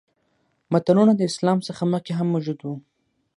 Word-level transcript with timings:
متلونه 0.71 1.13
د 1.15 1.21
اسلام 1.29 1.59
څخه 1.67 1.83
مخکې 1.93 2.11
هم 2.19 2.27
موجود 2.33 2.59
وو 2.61 2.75